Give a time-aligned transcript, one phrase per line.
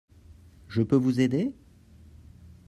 [0.67, 1.53] Je peux vous aider?